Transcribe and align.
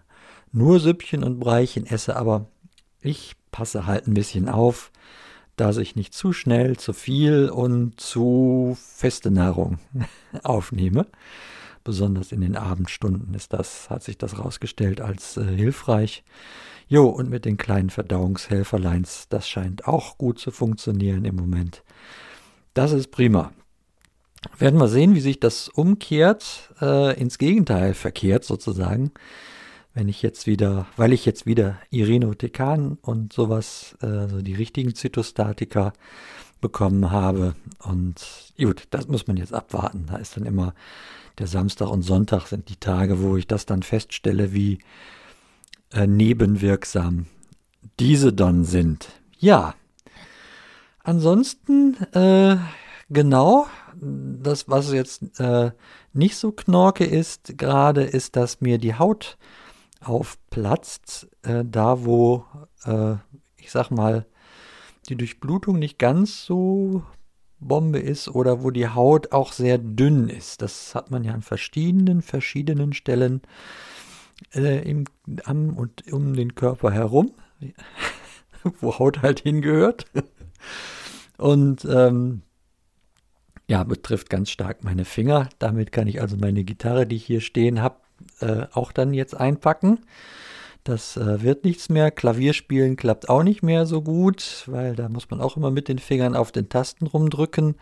nur 0.52 0.80
Süppchen 0.80 1.24
und 1.24 1.40
Breichen 1.40 1.86
esse, 1.86 2.16
aber 2.16 2.46
ich 3.00 3.34
passe 3.50 3.86
halt 3.86 4.06
ein 4.06 4.14
bisschen 4.14 4.48
auf, 4.48 4.92
dass 5.56 5.76
ich 5.76 5.96
nicht 5.96 6.14
zu 6.14 6.32
schnell, 6.32 6.76
zu 6.76 6.92
viel 6.92 7.48
und 7.48 8.00
zu 8.00 8.76
feste 8.80 9.30
Nahrung 9.30 9.78
aufnehme. 10.42 11.06
Besonders 11.84 12.32
in 12.32 12.40
den 12.40 12.56
Abendstunden 12.56 13.34
ist 13.34 13.52
das, 13.52 13.90
hat 13.90 14.02
sich 14.02 14.18
das 14.18 14.34
herausgestellt 14.34 15.00
als 15.00 15.36
äh, 15.36 15.44
hilfreich. 15.44 16.22
Jo, 16.88 17.06
und 17.06 17.30
mit 17.30 17.44
den 17.44 17.56
kleinen 17.56 17.90
Verdauungshelferleins, 17.90 19.26
das 19.28 19.48
scheint 19.48 19.86
auch 19.86 20.18
gut 20.18 20.38
zu 20.38 20.50
funktionieren 20.50 21.24
im 21.24 21.36
Moment. 21.36 21.82
Das 22.74 22.92
ist 22.92 23.10
prima. 23.10 23.52
Werden 24.58 24.80
wir 24.80 24.88
sehen, 24.88 25.14
wie 25.14 25.20
sich 25.20 25.40
das 25.40 25.68
umkehrt, 25.68 26.74
äh, 26.80 27.18
ins 27.18 27.38
Gegenteil 27.38 27.94
verkehrt 27.94 28.44
sozusagen. 28.44 29.12
Wenn 29.94 30.08
ich 30.08 30.22
jetzt 30.22 30.46
wieder, 30.46 30.86
weil 30.96 31.12
ich 31.12 31.26
jetzt 31.26 31.46
wieder 31.46 31.78
Irinotekan 31.90 32.98
und 33.02 33.32
sowas, 33.32 33.96
äh, 34.02 34.06
also 34.06 34.40
die 34.40 34.54
richtigen 34.54 34.94
Zytostatika 34.94 35.92
bekommen 36.62 37.10
habe. 37.10 37.54
Und 37.80 38.54
gut, 38.58 38.84
das 38.88 39.06
muss 39.08 39.26
man 39.26 39.36
jetzt 39.36 39.52
abwarten. 39.52 40.06
Da 40.08 40.16
ist 40.16 40.38
dann 40.38 40.46
immer 40.46 40.72
der 41.38 41.46
Samstag 41.46 41.88
und 41.88 42.02
Sonntag 42.02 42.46
sind 42.46 42.70
die 42.70 42.76
Tage, 42.76 43.20
wo 43.20 43.36
ich 43.36 43.46
das 43.46 43.66
dann 43.66 43.82
feststelle, 43.82 44.54
wie 44.54 44.78
äh, 45.92 46.06
nebenwirksam 46.06 47.26
diese 48.00 48.32
dann 48.32 48.64
sind. 48.64 49.08
Ja. 49.38 49.74
Ansonsten, 51.04 51.96
äh, 52.14 52.56
genau, 53.10 53.66
das, 54.00 54.68
was 54.68 54.92
jetzt 54.92 55.38
äh, 55.40 55.72
nicht 56.12 56.36
so 56.36 56.52
knorke 56.52 57.04
ist, 57.04 57.58
gerade 57.58 58.04
ist, 58.04 58.36
dass 58.36 58.60
mir 58.60 58.78
die 58.78 58.94
Haut 58.94 59.36
aufplatzt, 60.00 61.28
äh, 61.42 61.64
da 61.64 62.04
wo, 62.04 62.44
äh, 62.84 63.14
ich 63.56 63.70
sag 63.70 63.90
mal, 63.90 64.26
die 65.08 65.16
Durchblutung 65.16 65.78
nicht 65.78 65.98
ganz 65.98 66.44
so 66.44 67.02
Bombe 67.58 67.98
ist 67.98 68.28
oder 68.28 68.62
wo 68.62 68.70
die 68.70 68.88
Haut 68.88 69.32
auch 69.32 69.52
sehr 69.52 69.78
dünn 69.78 70.28
ist. 70.28 70.62
Das 70.62 70.94
hat 70.94 71.10
man 71.10 71.24
ja 71.24 71.32
an 71.32 71.42
verschiedenen, 71.42 72.22
verschiedenen 72.22 72.92
Stellen 72.92 73.42
äh, 74.54 74.88
im, 74.88 75.04
am 75.44 75.76
und 75.76 76.12
um 76.12 76.34
den 76.34 76.54
Körper 76.54 76.90
herum, 76.90 77.32
wo 78.80 78.98
Haut 78.98 79.22
halt 79.22 79.40
hingehört. 79.40 80.06
Und 81.38 81.84
ähm, 81.84 82.42
ja, 83.68 83.84
betrifft 83.84 84.28
ganz 84.28 84.50
stark 84.50 84.84
meine 84.84 85.04
Finger. 85.04 85.48
Damit 85.58 85.92
kann 85.92 86.08
ich 86.08 86.20
also 86.20 86.36
meine 86.36 86.64
Gitarre, 86.64 87.06
die 87.06 87.16
ich 87.16 87.24
hier 87.24 87.40
stehen 87.40 87.80
habe, 87.80 87.96
äh, 88.40 88.66
auch 88.72 88.92
dann 88.92 89.14
jetzt 89.14 89.34
einpacken. 89.34 90.00
Das 90.84 91.16
äh, 91.16 91.42
wird 91.42 91.64
nichts 91.64 91.88
mehr. 91.88 92.10
Klavierspielen 92.10 92.96
klappt 92.96 93.28
auch 93.28 93.42
nicht 93.42 93.62
mehr 93.62 93.86
so 93.86 94.02
gut, 94.02 94.64
weil 94.66 94.96
da 94.96 95.08
muss 95.08 95.30
man 95.30 95.40
auch 95.40 95.56
immer 95.56 95.70
mit 95.70 95.88
den 95.88 95.98
Fingern 95.98 96.34
auf 96.34 96.52
den 96.52 96.68
Tasten 96.68 97.06
rumdrücken. 97.06 97.76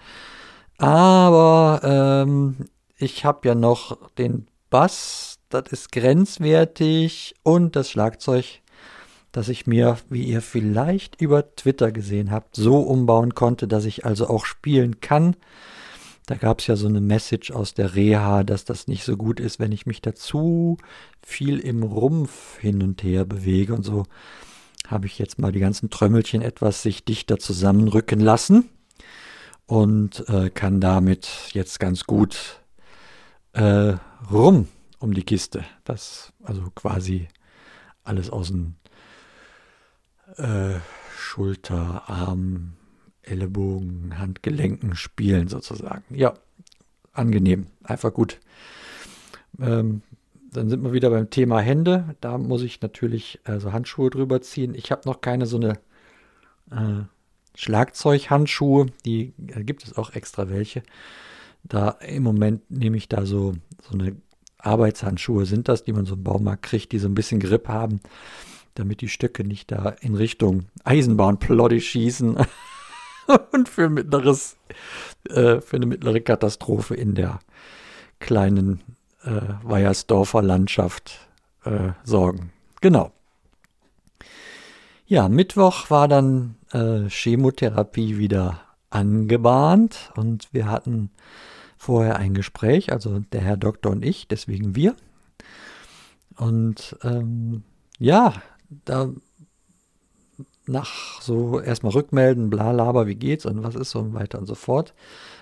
Aber 0.78 1.80
ähm, 1.82 2.68
ich 2.96 3.24
habe 3.24 3.48
ja 3.48 3.54
noch 3.54 3.96
den 4.16 4.46
Bass 4.68 5.30
das 5.50 5.64
ist 5.70 5.92
grenzwertig 5.92 7.34
und 7.42 7.74
das 7.76 7.90
Schlagzeug, 7.90 8.60
das 9.32 9.48
ich 9.48 9.66
mir, 9.66 9.98
wie 10.08 10.22
ihr 10.22 10.42
vielleicht 10.42 11.20
über 11.20 11.54
Twitter 11.56 11.92
gesehen 11.92 12.30
habt, 12.30 12.54
so 12.56 12.78
umbauen 12.78 13.34
konnte, 13.34 13.68
dass 13.68 13.84
ich 13.84 14.06
also 14.06 14.28
auch 14.28 14.44
spielen 14.44 15.00
kann. 15.00 15.36
Da 16.30 16.36
gab 16.36 16.60
es 16.60 16.68
ja 16.68 16.76
so 16.76 16.86
eine 16.86 17.00
Message 17.00 17.50
aus 17.50 17.74
der 17.74 17.96
Reha, 17.96 18.44
dass 18.44 18.64
das 18.64 18.86
nicht 18.86 19.02
so 19.02 19.16
gut 19.16 19.40
ist, 19.40 19.58
wenn 19.58 19.72
ich 19.72 19.84
mich 19.86 20.00
dazu 20.00 20.76
viel 21.26 21.58
im 21.58 21.82
Rumpf 21.82 22.56
hin 22.60 22.84
und 22.84 23.02
her 23.02 23.24
bewege 23.24 23.74
und 23.74 23.82
so 23.82 24.04
habe 24.86 25.06
ich 25.06 25.18
jetzt 25.18 25.40
mal 25.40 25.50
die 25.50 25.58
ganzen 25.58 25.90
Trömmelchen 25.90 26.40
etwas 26.40 26.82
sich 26.82 27.04
dichter 27.04 27.40
zusammenrücken 27.40 28.20
lassen 28.20 28.68
und 29.66 30.28
äh, 30.28 30.50
kann 30.50 30.80
damit 30.80 31.28
jetzt 31.50 31.80
ganz 31.80 32.04
gut 32.04 32.60
äh, 33.52 33.94
rum 34.30 34.68
um 35.00 35.14
die 35.14 35.24
Kiste. 35.24 35.64
Das, 35.82 36.32
also 36.44 36.70
quasi 36.76 37.26
alles 38.04 38.30
aus 38.30 38.52
dem 38.52 38.76
äh, 40.36 40.78
Schulter, 41.18 42.08
Arm, 42.08 42.74
Ellenbogen, 43.30 44.18
Handgelenken 44.18 44.96
spielen 44.96 45.48
sozusagen. 45.48 46.04
Ja, 46.10 46.34
angenehm, 47.12 47.66
einfach 47.82 48.12
gut. 48.12 48.40
Ähm, 49.60 50.02
dann 50.52 50.68
sind 50.68 50.82
wir 50.82 50.92
wieder 50.92 51.10
beim 51.10 51.30
Thema 51.30 51.60
Hände. 51.60 52.16
Da 52.20 52.38
muss 52.38 52.62
ich 52.62 52.80
natürlich 52.80 53.40
also 53.44 53.72
Handschuhe 53.72 54.10
drüber 54.10 54.40
ziehen. 54.42 54.74
Ich 54.74 54.90
habe 54.90 55.02
noch 55.04 55.20
keine 55.20 55.46
so 55.46 55.56
eine 55.56 55.78
äh, 56.70 57.04
Schlagzeughandschuhe. 57.54 58.86
Die 59.04 59.32
äh, 59.48 59.62
gibt 59.62 59.84
es 59.84 59.96
auch 59.96 60.14
extra 60.14 60.50
welche. 60.50 60.82
Da 61.62 61.90
im 61.90 62.22
Moment 62.22 62.70
nehme 62.70 62.96
ich 62.96 63.08
da 63.08 63.26
so, 63.26 63.54
so 63.82 63.98
eine 63.98 64.16
Arbeitshandschuhe 64.58 65.46
sind 65.46 65.68
das, 65.68 65.84
die 65.84 65.92
man 65.92 66.06
so 66.06 66.14
im 66.14 66.24
Baumarkt 66.24 66.62
kriegt, 66.62 66.92
die 66.92 66.98
so 66.98 67.08
ein 67.08 67.14
bisschen 67.14 67.40
Grip 67.40 67.68
haben, 67.68 68.00
damit 68.74 69.00
die 69.00 69.08
Stöcke 69.08 69.44
nicht 69.44 69.70
da 69.70 69.90
in 70.00 70.14
Richtung 70.14 70.66
Eisenbahnplotte 70.84 71.80
schießen 71.80 72.36
und 73.52 73.68
für, 73.68 73.88
mittleres, 73.88 74.56
äh, 75.28 75.60
für 75.60 75.76
eine 75.76 75.86
mittlere 75.86 76.20
Katastrophe 76.20 76.94
in 76.94 77.14
der 77.14 77.40
kleinen 78.18 78.82
äh, 79.24 79.40
Weiersdorfer 79.62 80.42
Landschaft 80.42 81.28
äh, 81.64 81.92
sorgen. 82.04 82.52
Genau. 82.80 83.12
Ja, 85.06 85.28
Mittwoch 85.28 85.90
war 85.90 86.06
dann 86.06 86.56
äh, 86.72 87.08
Chemotherapie 87.08 88.16
wieder 88.18 88.60
angebahnt 88.90 90.12
und 90.14 90.48
wir 90.52 90.66
hatten 90.66 91.10
vorher 91.76 92.16
ein 92.16 92.34
Gespräch, 92.34 92.92
also 92.92 93.20
der 93.32 93.40
Herr 93.40 93.56
Doktor 93.56 93.90
und 93.90 94.04
ich, 94.04 94.28
deswegen 94.28 94.76
wir. 94.76 94.94
Und 96.36 96.96
ähm, 97.02 97.64
ja, 97.98 98.34
da 98.84 99.10
nach 100.70 101.20
so 101.20 101.60
erstmal 101.60 101.92
rückmelden, 101.92 102.50
bla 102.50 102.70
laber, 102.70 103.06
wie 103.06 103.16
geht's 103.16 103.46
und 103.46 103.62
was 103.62 103.74
ist 103.74 103.90
so 103.90 104.00
und 104.00 104.14
weiter 104.14 104.38
und 104.38 104.46
so 104.46 104.54
fort, 104.54 104.94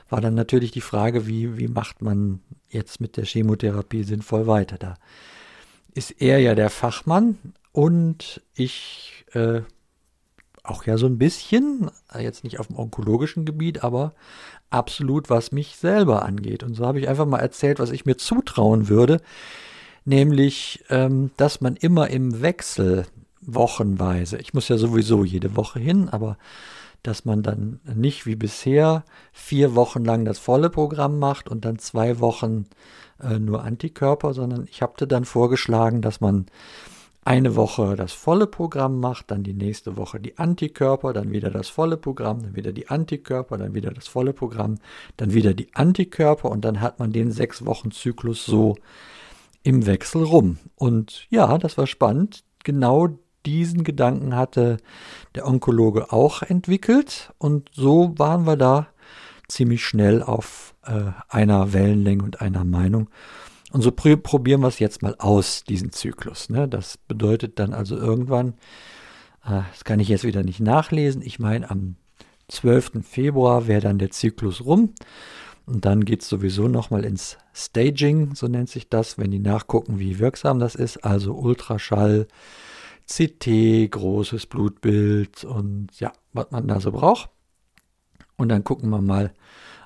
war 0.08 0.20
dann 0.20 0.34
natürlich 0.34 0.70
die 0.70 0.80
Frage, 0.80 1.26
wie, 1.26 1.58
wie 1.58 1.68
macht 1.68 2.02
man 2.02 2.40
jetzt 2.68 3.00
mit 3.00 3.16
der 3.16 3.24
Chemotherapie 3.24 4.04
sinnvoll 4.04 4.46
weiter. 4.46 4.78
Da 4.78 4.94
ist 5.94 6.10
er 6.20 6.38
ja 6.38 6.54
der 6.54 6.70
Fachmann 6.70 7.38
und 7.72 8.40
ich 8.54 9.24
äh, 9.32 9.60
auch 10.62 10.84
ja 10.84 10.98
so 10.98 11.06
ein 11.06 11.18
bisschen, 11.18 11.90
jetzt 12.18 12.44
nicht 12.44 12.60
auf 12.60 12.68
dem 12.68 12.76
onkologischen 12.76 13.44
Gebiet, 13.44 13.84
aber 13.84 14.14
absolut, 14.70 15.30
was 15.30 15.52
mich 15.52 15.76
selber 15.76 16.24
angeht. 16.24 16.62
Und 16.62 16.74
so 16.74 16.86
habe 16.86 17.00
ich 17.00 17.08
einfach 17.08 17.26
mal 17.26 17.38
erzählt, 17.38 17.78
was 17.78 17.90
ich 17.90 18.06
mir 18.06 18.16
zutrauen 18.16 18.88
würde, 18.88 19.20
nämlich, 20.04 20.84
ähm, 20.90 21.30
dass 21.36 21.60
man 21.60 21.76
immer 21.76 22.08
im 22.10 22.42
Wechsel 22.42 23.06
wochenweise, 23.48 24.38
ich 24.38 24.52
muss 24.52 24.68
ja 24.68 24.76
sowieso 24.76 25.24
jede 25.24 25.56
Woche 25.56 25.80
hin, 25.80 26.08
aber 26.08 26.36
dass 27.02 27.24
man 27.24 27.42
dann 27.42 27.80
nicht 27.94 28.26
wie 28.26 28.36
bisher 28.36 29.04
vier 29.32 29.74
Wochen 29.74 30.04
lang 30.04 30.24
das 30.24 30.38
volle 30.38 30.68
Programm 30.68 31.18
macht 31.18 31.48
und 31.48 31.64
dann 31.64 31.78
zwei 31.78 32.20
Wochen 32.20 32.66
äh, 33.22 33.38
nur 33.38 33.62
Antikörper, 33.62 34.34
sondern 34.34 34.66
ich 34.70 34.82
habe 34.82 35.06
dann 35.06 35.24
vorgeschlagen, 35.24 36.02
dass 36.02 36.20
man 36.20 36.46
eine 37.24 37.56
Woche 37.56 37.94
das 37.96 38.12
volle 38.12 38.46
Programm 38.46 39.00
macht, 39.00 39.30
dann 39.30 39.42
die 39.42 39.54
nächste 39.54 39.96
Woche 39.96 40.18
die 40.18 40.38
Antikörper, 40.38 41.12
dann 41.12 41.30
wieder 41.30 41.50
das 41.50 41.68
volle 41.68 41.96
Programm, 41.96 42.42
dann 42.42 42.56
wieder 42.56 42.72
die 42.72 42.88
Antikörper, 42.88 43.58
dann 43.58 43.74
wieder 43.74 43.90
das 43.90 44.08
volle 44.08 44.32
Programm, 44.32 44.78
dann 45.16 45.32
wieder 45.32 45.54
die 45.54 45.74
Antikörper 45.74 46.50
und 46.50 46.64
dann 46.64 46.80
hat 46.80 46.98
man 46.98 47.12
den 47.12 47.30
sechs 47.30 47.64
Wochen 47.64 47.90
Zyklus 47.90 48.44
so 48.44 48.76
im 49.62 49.86
Wechsel 49.86 50.24
rum. 50.24 50.58
Und 50.74 51.26
ja, 51.30 51.58
das 51.58 51.76
war 51.76 51.86
spannend. 51.86 52.44
Genau 52.64 53.18
diesen 53.46 53.84
Gedanken 53.84 54.34
hatte 54.34 54.78
der 55.34 55.46
Onkologe 55.46 56.12
auch 56.12 56.42
entwickelt 56.42 57.32
und 57.38 57.70
so 57.72 58.14
waren 58.18 58.46
wir 58.46 58.56
da 58.56 58.88
ziemlich 59.48 59.84
schnell 59.84 60.22
auf 60.22 60.74
äh, 60.84 61.12
einer 61.28 61.72
Wellenlänge 61.72 62.22
und 62.22 62.40
einer 62.40 62.64
Meinung. 62.64 63.08
Und 63.72 63.82
so 63.82 63.92
pr 63.92 64.16
probieren 64.16 64.62
wir 64.62 64.68
es 64.68 64.78
jetzt 64.78 65.02
mal 65.02 65.14
aus, 65.18 65.64
diesen 65.64 65.92
Zyklus. 65.92 66.48
Ne? 66.48 66.68
Das 66.68 66.96
bedeutet 66.96 67.58
dann 67.58 67.74
also 67.74 67.96
irgendwann, 67.96 68.54
äh, 69.44 69.62
das 69.72 69.84
kann 69.84 70.00
ich 70.00 70.08
jetzt 70.08 70.24
wieder 70.24 70.42
nicht 70.42 70.60
nachlesen, 70.60 71.22
ich 71.22 71.38
meine 71.38 71.70
am 71.70 71.96
12. 72.48 73.02
Februar 73.02 73.66
wäre 73.66 73.82
dann 73.82 73.98
der 73.98 74.10
Zyklus 74.10 74.64
rum. 74.64 74.94
Und 75.66 75.84
dann 75.84 76.06
geht 76.06 76.22
es 76.22 76.30
sowieso 76.30 76.66
nochmal 76.66 77.04
ins 77.04 77.36
Staging, 77.52 78.34
so 78.34 78.48
nennt 78.48 78.70
sich 78.70 78.88
das, 78.88 79.18
wenn 79.18 79.30
die 79.30 79.38
nachgucken, 79.38 79.98
wie 79.98 80.18
wirksam 80.18 80.58
das 80.58 80.74
ist. 80.74 81.04
Also 81.04 81.34
Ultraschall, 81.34 82.26
CT, 83.08 83.90
großes 83.90 84.46
Blutbild 84.46 85.44
und 85.44 85.88
ja, 85.98 86.12
was 86.32 86.50
man 86.50 86.68
da 86.68 86.80
so 86.80 86.92
braucht. 86.92 87.30
Und 88.36 88.50
dann 88.50 88.64
gucken 88.64 88.90
wir 88.90 89.00
mal, 89.00 89.32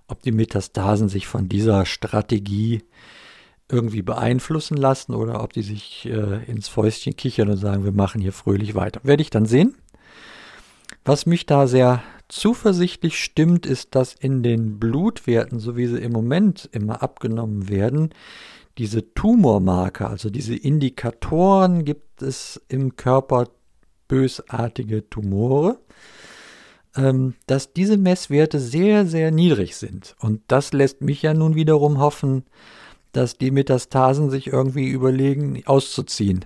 ob 0.08 0.22
die 0.22 0.32
Metastasen 0.32 1.08
sich 1.08 1.26
von 1.26 1.48
dieser 1.48 1.86
Strategie 1.86 2.82
irgendwie 3.70 4.02
beeinflussen 4.02 4.76
lassen 4.76 5.14
oder 5.14 5.42
ob 5.42 5.52
die 5.52 5.62
sich 5.62 6.06
äh, 6.06 6.44
ins 6.44 6.69
Fäustchen 6.69 7.16
kichern 7.16 7.48
und 7.48 7.56
sagen, 7.56 7.84
wir 7.84 7.92
machen 7.92 8.20
hier 8.20 8.32
fröhlich 8.32 8.74
weiter. 8.74 9.00
Werde 9.04 9.22
ich 9.22 9.30
dann 9.30 9.46
sehen. 9.46 9.74
Was 11.04 11.24
mich 11.26 11.46
da 11.46 11.66
sehr 11.66 12.02
zuversichtlich 12.28 13.22
stimmt, 13.22 13.66
ist, 13.66 13.94
dass 13.94 14.14
in 14.14 14.42
den 14.42 14.78
Blutwerten, 14.78 15.58
so 15.58 15.76
wie 15.76 15.86
sie 15.86 15.98
im 15.98 16.12
Moment 16.12 16.69
immer 16.72 17.02
abgenommen 17.02 17.69
werden, 17.69 18.10
diese 18.78 19.12
Tumormarker, 19.14 20.08
also 20.08 20.30
diese 20.30 20.54
Indikatoren, 20.54 21.84
gibt 21.84 22.22
es 22.22 22.60
im 22.69 22.96
Körper 22.96 23.48
bösartige 24.08 25.08
Tumore, 25.08 25.78
ähm, 26.96 27.34
dass 27.46 27.72
diese 27.72 27.96
Messwerte 27.96 28.60
sehr, 28.60 29.06
sehr 29.06 29.30
niedrig 29.30 29.76
sind. 29.76 30.16
Und 30.20 30.42
das 30.48 30.72
lässt 30.72 31.00
mich 31.00 31.22
ja 31.22 31.34
nun 31.34 31.54
wiederum 31.54 31.98
hoffen, 31.98 32.44
dass 33.12 33.36
die 33.36 33.50
Metastasen 33.50 34.30
sich 34.30 34.48
irgendwie 34.48 34.88
überlegen, 34.88 35.62
auszuziehen. 35.66 36.44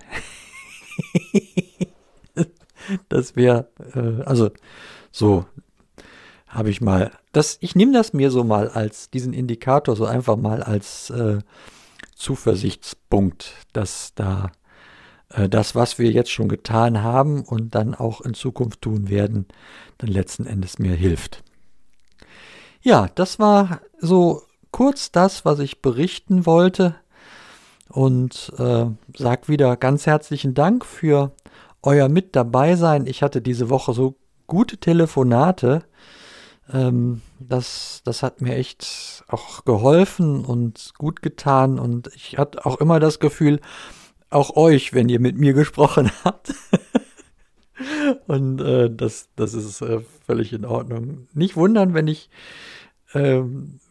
das 3.09 3.35
wäre, 3.35 3.69
äh, 3.93 4.23
also 4.23 4.51
so 5.11 5.45
habe 6.47 6.69
ich 6.69 6.81
mal, 6.81 7.11
das, 7.31 7.57
ich 7.61 7.75
nehme 7.75 7.93
das 7.93 8.13
mir 8.13 8.31
so 8.31 8.43
mal 8.43 8.69
als 8.69 9.09
diesen 9.09 9.33
Indikator 9.33 9.95
so 9.95 10.05
einfach 10.05 10.37
mal 10.37 10.63
als 10.63 11.09
äh, 11.09 11.39
Zuversichtspunkt, 12.15 13.53
dass 13.73 14.13
da 14.15 14.51
äh, 15.29 15.49
das, 15.49 15.75
was 15.75 15.99
wir 15.99 16.11
jetzt 16.11 16.31
schon 16.31 16.49
getan 16.49 17.03
haben 17.03 17.43
und 17.43 17.75
dann 17.75 17.95
auch 17.95 18.21
in 18.21 18.33
Zukunft 18.33 18.81
tun 18.81 19.09
werden, 19.09 19.45
dann 19.97 20.09
letzten 20.09 20.45
Endes 20.45 20.79
mir 20.79 20.95
hilft. 20.95 21.43
Ja, 22.81 23.09
das 23.15 23.39
war 23.39 23.81
so 23.99 24.43
kurz 24.71 25.11
das, 25.11 25.45
was 25.45 25.59
ich 25.59 25.81
berichten 25.81 26.45
wollte 26.45 26.95
und 27.89 28.53
äh, 28.57 28.85
sag 29.17 29.49
wieder 29.49 29.75
ganz 29.77 30.05
herzlichen 30.05 30.53
Dank 30.53 30.85
für 30.85 31.31
euer 31.81 32.09
mit 32.09 32.35
dabei 32.35 32.75
sein. 32.75 33.07
Ich 33.07 33.23
hatte 33.23 33.41
diese 33.41 33.69
Woche 33.69 33.93
so 33.93 34.15
gute 34.45 34.77
Telefonate 34.77 35.83
ähm, 36.71 37.21
das, 37.39 38.01
das 38.03 38.23
hat 38.23 38.41
mir 38.41 38.55
echt 38.55 39.23
auch 39.27 39.65
geholfen 39.65 40.45
und 40.45 40.93
gut 40.97 41.21
getan. 41.21 41.79
Und 41.79 42.09
ich 42.15 42.37
hatte 42.37 42.65
auch 42.65 42.79
immer 42.79 42.99
das 42.99 43.19
Gefühl, 43.19 43.59
auch 44.29 44.55
euch, 44.55 44.93
wenn 44.93 45.09
ihr 45.09 45.19
mit 45.19 45.37
mir 45.37 45.53
gesprochen 45.53 46.11
habt. 46.23 46.53
und 48.27 48.61
äh, 48.61 48.89
das, 48.89 49.29
das 49.35 49.53
ist 49.53 49.81
äh, 49.81 50.01
völlig 50.25 50.53
in 50.53 50.65
Ordnung. 50.65 51.27
Nicht 51.33 51.55
wundern, 51.55 51.93
wenn 51.93 52.07
ich, 52.07 52.29
äh, 53.13 53.41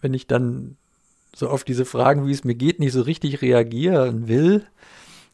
wenn 0.00 0.14
ich 0.14 0.26
dann 0.26 0.76
so 1.34 1.48
auf 1.48 1.64
diese 1.64 1.84
Fragen, 1.84 2.26
wie 2.26 2.32
es 2.32 2.44
mir 2.44 2.54
geht, 2.54 2.80
nicht 2.80 2.92
so 2.92 3.02
richtig 3.02 3.42
reagieren 3.42 4.28
will. 4.28 4.66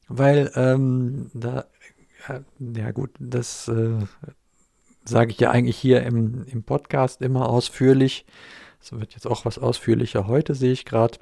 Weil 0.08 0.50
ähm, 0.56 1.30
da, 1.32 1.64
ja 2.58 2.90
gut, 2.90 3.10
das 3.18 3.68
äh, 3.68 3.98
sage 5.04 5.30
ich 5.32 5.40
ja 5.40 5.50
eigentlich 5.50 5.76
hier 5.76 6.02
im, 6.02 6.44
im 6.46 6.62
Podcast 6.62 7.22
immer 7.22 7.48
ausführlich. 7.48 8.24
Das 8.80 8.92
wird 8.92 9.14
jetzt 9.14 9.26
auch 9.26 9.44
was 9.44 9.58
ausführlicher 9.58 10.26
heute, 10.26 10.54
sehe 10.54 10.72
ich 10.72 10.84
gerade. 10.84 11.18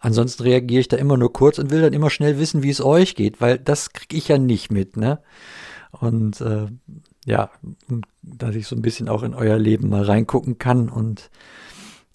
Ansonsten 0.00 0.42
reagiere 0.42 0.80
ich 0.80 0.88
da 0.88 0.96
immer 0.96 1.16
nur 1.16 1.32
kurz 1.32 1.58
und 1.58 1.70
will 1.70 1.80
dann 1.80 1.92
immer 1.92 2.10
schnell 2.10 2.38
wissen, 2.38 2.62
wie 2.62 2.70
es 2.70 2.84
euch 2.84 3.14
geht, 3.14 3.40
weil 3.40 3.58
das 3.58 3.92
kriege 3.92 4.16
ich 4.16 4.28
ja 4.28 4.36
nicht 4.36 4.72
mit, 4.72 4.96
ne? 4.96 5.20
Und 5.92 6.40
äh, 6.40 6.66
ja, 7.24 7.50
dass 8.22 8.54
ich 8.56 8.66
so 8.66 8.74
ein 8.74 8.82
bisschen 8.82 9.08
auch 9.08 9.22
in 9.22 9.34
euer 9.34 9.58
Leben 9.58 9.88
mal 9.88 10.02
reingucken 10.02 10.58
kann 10.58 10.88
und 10.88 11.30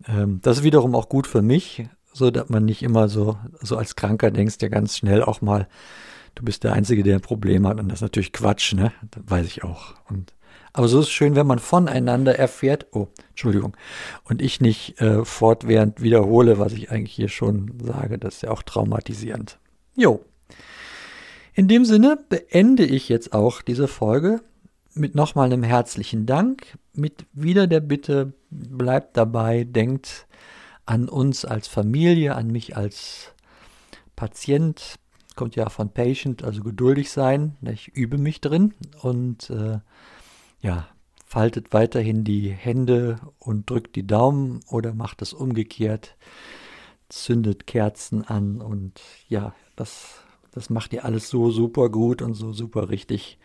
ähm, 0.08 0.40
das 0.42 0.58
ist 0.58 0.64
wiederum 0.64 0.96
auch 0.96 1.10
gut 1.10 1.28
für 1.28 1.42
mich, 1.42 1.88
so 2.12 2.30
dass 2.30 2.50
man 2.50 2.66
nicht 2.66 2.84
immer 2.84 3.08
so, 3.08 3.38
so 3.62 3.78
als 3.78 3.96
Kranker 3.96 4.32
denkst, 4.32 4.58
ja 4.62 4.68
ganz 4.68 4.98
schnell 4.98 5.24
auch 5.24 5.42
mal, 5.42 5.68
du 6.38 6.44
bist 6.44 6.64
der 6.64 6.74
Einzige, 6.74 7.04
der 7.04 7.16
ein 7.16 7.22
Problem 7.22 7.68
hat. 7.68 7.80
Und 7.80 7.90
das 7.90 8.00
ist 8.00 8.04
natürlich 8.04 8.32
Quatsch, 8.32 8.74
ne? 8.74 8.92
Das 9.12 9.24
weiß 9.26 9.48
ich 9.48 9.64
auch. 9.64 9.96
Und, 10.10 10.34
aber 10.72 10.88
so 10.88 11.00
ist 11.00 11.08
es 11.08 11.12
schön, 11.12 11.36
wenn 11.36 11.48
man 11.48 11.60
voneinander 11.60 12.38
erfährt, 12.38 12.88
oh, 12.92 13.08
Entschuldigung, 13.30 13.76
und 14.24 14.42
ich 14.42 14.62
nicht 14.62 15.02
äh, 15.02 15.26
fortwährend 15.26 16.02
wiederhole, 16.02 16.60
was 16.60 16.74
ich 16.74 16.92
eigentlich 16.92 17.14
hier 17.14 17.30
schon 17.30 17.74
sage. 17.84 18.20
Das 18.20 18.36
ist 18.36 18.42
ja 18.44 18.52
auch 18.52 18.62
traumatisierend. 18.62 19.58
Jo. 19.96 20.24
In 21.54 21.68
dem 21.68 21.86
Sinne 21.86 22.20
beende 22.30 22.86
ich 22.86 23.10
jetzt 23.10 23.34
auch 23.34 23.64
diese 23.64 23.88
Folge 23.88 24.42
mit 24.94 25.16
nochmal 25.16 25.46
einem 25.46 25.64
herzlichen 25.64 26.28
Dank, 26.28 26.78
mit 26.94 27.26
wieder 27.34 27.66
der 27.66 27.80
Bitte, 27.80 28.34
bleibt 28.50 29.18
dabei, 29.18 29.64
denkt 29.64 30.28
an 30.86 31.10
uns 31.10 31.46
als 31.46 31.68
Familie, 31.68 32.36
an 32.36 32.48
mich 32.48 32.78
als 32.78 33.34
Patient, 34.16 34.98
kommt 35.38 35.56
ja 35.56 35.70
von 35.70 35.90
Patient, 35.94 36.44
also 36.44 36.62
geduldig 36.62 37.10
sein. 37.10 37.56
Ich 37.62 37.88
übe 37.88 38.18
mich 38.18 38.42
drin 38.42 38.74
und 39.02 39.50
äh, 39.50 39.80
ja, 40.60 40.88
faltet 41.26 41.72
weiterhin 41.72 42.26
die 42.26 42.50
Hände 42.50 43.20
und 43.40 43.70
drückt 43.70 43.96
die 43.96 44.06
Daumen 44.06 44.60
oder 44.70 44.94
macht 44.94 45.22
es 45.22 45.32
umgekehrt, 45.34 46.18
zündet 47.08 47.68
Kerzen 47.68 48.24
an 48.26 48.60
und 48.60 49.02
ja, 49.30 49.54
das, 49.76 50.16
das 50.52 50.70
macht 50.70 50.92
ihr 50.92 51.06
alles 51.06 51.30
so 51.30 51.52
super 51.52 51.90
gut 51.90 52.22
und 52.22 52.34
so 52.34 52.52
super 52.52 52.90
richtig. 52.90 53.38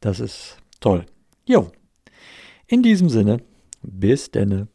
Das 0.00 0.18
ist 0.18 0.58
toll. 0.80 1.06
Jo, 1.44 1.70
in 2.66 2.82
diesem 2.82 3.08
Sinne, 3.08 3.42
bis 3.82 4.30
denne. 4.30 4.68